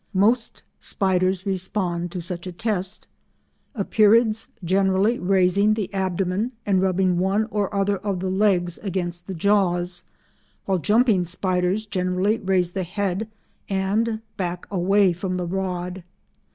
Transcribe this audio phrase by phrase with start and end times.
[0.15, 3.07] Most spiders respond to such a test,
[3.77, 9.35] Epeirids generally raising the abdomen, and rubbing one or other of the legs against the
[9.35, 10.03] jaws,
[10.65, 13.29] while jumping spiders generally raise the head
[13.69, 16.03] and back away from the rod.